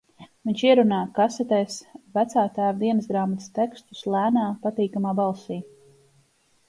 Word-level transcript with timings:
Viņš 0.47 0.61
ierunā 0.67 1.01
kasetēs 1.17 1.75
vecātēva 2.19 2.71
dienasgrāmatas 2.85 3.53
tekstus 3.61 4.03
lēnā, 4.17 4.47
patīkamā 4.65 5.13
balsī. 5.21 5.61